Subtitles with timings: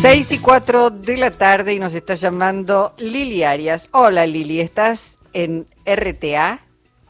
[0.00, 3.90] 6 y 4 de la tarde y nos está llamando Lili Arias.
[3.92, 6.60] Hola Lili, ¿estás en RTA?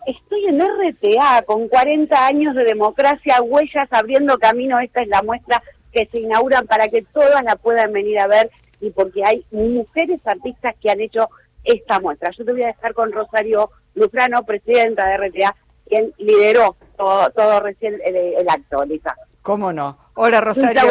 [0.06, 4.80] Estoy en RTA con 40 años de democracia, huellas abriendo camino.
[4.80, 8.50] Esta es la muestra que se inauguran para que todas la puedan venir a ver
[8.80, 11.28] y porque hay mujeres artistas que han hecho
[11.62, 12.32] esta muestra.
[12.36, 15.54] Yo te voy a dejar con Rosario Lufrano, presidenta de RTA,
[15.88, 19.14] quien lideró todo, recién el, acto, Lisa.
[19.42, 19.96] ¿Cómo no?
[20.14, 20.82] Hola Rosario.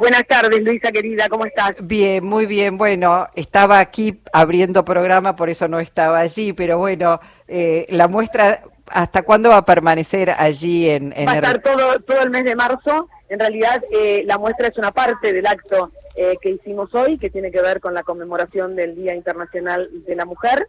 [0.00, 1.74] Buenas tardes, Luisa querida, ¿cómo estás?
[1.82, 2.78] Bien, muy bien.
[2.78, 8.62] Bueno, estaba aquí abriendo programa, por eso no estaba allí, pero bueno, eh, la muestra,
[8.86, 12.44] ¿hasta cuándo va a permanecer allí en, en Va a estar todo, todo el mes
[12.44, 13.10] de marzo.
[13.28, 17.28] En realidad, eh, la muestra es una parte del acto eh, que hicimos hoy, que
[17.28, 20.66] tiene que ver con la conmemoración del Día Internacional de la Mujer.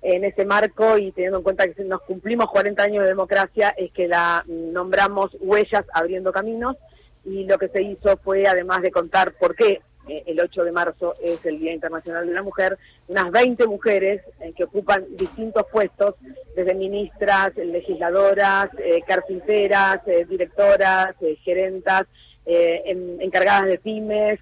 [0.00, 3.92] En ese marco, y teniendo en cuenta que nos cumplimos 40 años de democracia, es
[3.92, 6.78] que la nombramos Huellas Abriendo Caminos
[7.24, 10.72] y lo que se hizo fue, además de contar por qué eh, el 8 de
[10.72, 15.64] marzo es el Día Internacional de la Mujer, unas 20 mujeres eh, que ocupan distintos
[15.70, 16.14] puestos,
[16.56, 21.14] desde ministras, legisladoras, eh, carpinteras, directoras,
[21.44, 22.06] gerentas,
[22.46, 24.40] encargadas de pymes,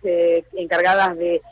[0.55, 1.42] encargadas de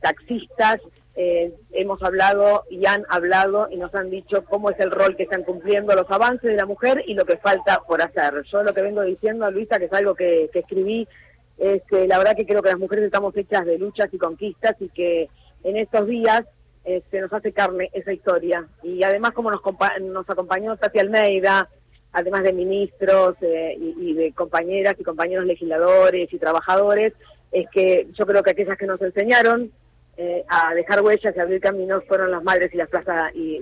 [0.00, 0.80] taxistas,
[1.18, 5.22] eh, hemos hablado y han hablado y nos han dicho cómo es el rol que
[5.22, 8.42] están cumpliendo los avances de la mujer y lo que falta por hacer.
[8.52, 11.08] Yo lo que vengo diciendo, Luisa, que es algo que, escribí,
[11.56, 14.76] es que la verdad que creo que las mujeres estamos hechas de luchas y conquistas
[14.78, 15.30] y que
[15.64, 16.44] en estos días
[16.84, 18.68] se este, nos hace carne esa historia.
[18.82, 19.62] Y además como nos,
[20.02, 21.66] nos acompañó Tati Almeida,
[22.12, 27.14] además de ministros eh, y de compañeras y compañeros legisladores y trabajadores,
[27.52, 29.72] es que yo creo que aquellas que nos enseñaron
[30.18, 33.60] eh, a dejar huellas y abrir caminos fueron las madres y las plazas y,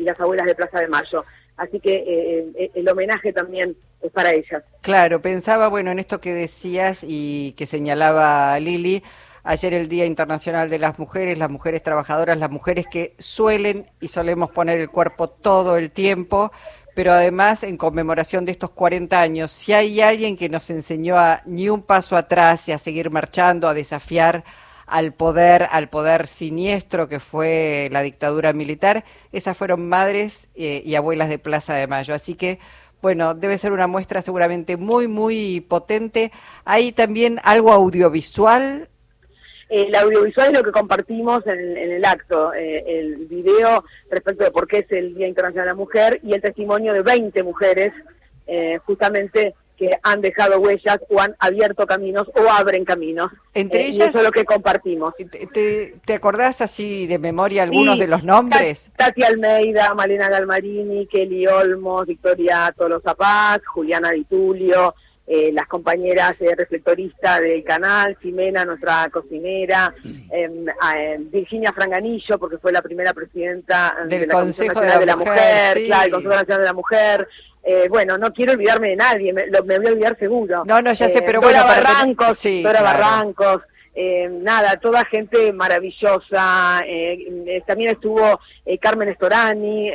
[0.00, 1.24] las abuelas de Plaza de Mayo.
[1.56, 4.64] Así que eh, eh, el homenaje también es para ellas.
[4.80, 9.04] Claro, pensaba, bueno, en esto que decías y que señalaba Lili,
[9.44, 14.08] ayer el Día Internacional de las Mujeres, las mujeres trabajadoras, las mujeres que suelen y
[14.08, 16.50] solemos poner el cuerpo todo el tiempo,
[16.96, 21.42] pero además en conmemoración de estos 40 años, si hay alguien que nos enseñó a
[21.44, 24.44] ni un paso atrás y a seguir marchando, a desafiar
[24.86, 30.94] al poder, al poder siniestro que fue la dictadura militar, esas fueron madres eh, y
[30.94, 32.14] abuelas de Plaza de Mayo.
[32.14, 32.58] Así que,
[33.02, 36.32] bueno, debe ser una muestra seguramente muy, muy potente.
[36.64, 38.88] Hay también algo audiovisual.
[39.70, 44.68] El audiovisual es lo que compartimos en, el acto, eh, el video respecto de por
[44.68, 47.92] qué es el Día Internacional de la Mujer y el testimonio de 20 mujeres
[48.46, 53.30] eh, justamente que han dejado huellas o han abierto caminos o abren caminos.
[53.54, 54.10] Entre eh, ellas.
[54.10, 55.14] eso es lo que compartimos.
[55.16, 58.90] ¿Te, te, acordás así de memoria algunos de los nombres?
[58.96, 64.94] Tati Almeida, Malena Galmarini, Kelly Olmos, Victoria Tolosa Paz, Juliana Di Tulio,
[65.26, 69.94] eh, las compañeras eh, reflectoristas del canal, Ximena, nuestra cocinera,
[70.30, 75.78] em, em, Virginia Franganillo, porque fue la primera presidenta del Consejo Nacional de la, Mujer,
[75.78, 77.28] el Consejo Nacional de la Mujer,
[77.66, 80.64] eh, bueno, no quiero olvidarme de nadie, me, me, voy a olvidar seguro.
[80.66, 81.82] No, no, ya sé, pero eh, Dora bueno.
[81.82, 83.62] Barrancos, sí, Dora Barrancos,
[83.94, 86.84] eh, nada, toda gente maravillosa.
[87.66, 88.38] también estuvo
[88.82, 89.90] Carmen Estorani.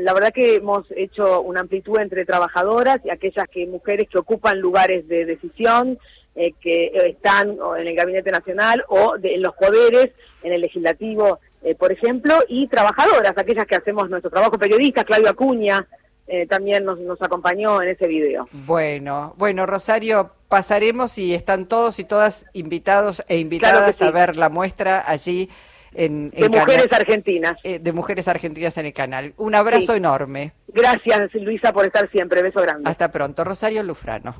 [0.00, 4.58] la verdad que hemos hecho una amplitud entre trabajadoras y aquellas que mujeres que ocupan
[4.58, 6.00] lugares de decisión,
[6.34, 10.10] que están en el Gabinete Nacional o en los poderes,
[10.42, 11.38] en el Legislativo,
[11.78, 15.86] por ejemplo, y trabajadoras, aquellas que hacemos nuestro trabajo, periodistas, Claudio Acuña.
[16.34, 18.48] Eh, también nos, nos acompañó en ese video.
[18.52, 24.48] Bueno, bueno, Rosario, pasaremos y están todos y todas invitados e invitadas a ver la
[24.48, 25.50] muestra allí
[25.92, 27.56] en, de Mujeres Argentinas.
[27.64, 29.34] Eh, de Mujeres Argentinas en el canal.
[29.36, 30.54] Un abrazo enorme.
[30.68, 32.42] Gracias, Luisa, por estar siempre.
[32.42, 32.88] Beso grande.
[32.88, 33.44] Hasta pronto.
[33.44, 34.34] Rosario Lufrano.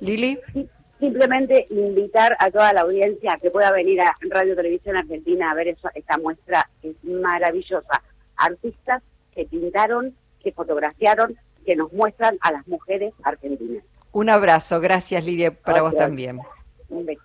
[0.00, 0.38] Lili.
[1.00, 5.68] Simplemente invitar a toda la audiencia que pueda venir a Radio Televisión Argentina a ver
[5.68, 8.02] esta muestra, es maravillosa.
[8.36, 9.02] Artistas
[9.34, 13.84] que pintaron que fotografiaron, que nos muestran a las mujeres argentinas.
[14.12, 16.40] Un abrazo, gracias Lidia, para vos también.
[16.88, 17.22] Un beso.